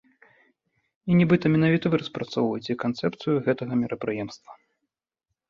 [1.09, 4.51] І нібыта менавіта вы распрацоўваеце канцэпцыю гэтага мерапрыемства.